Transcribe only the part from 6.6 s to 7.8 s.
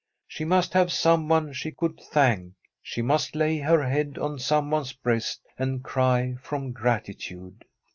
grati tude.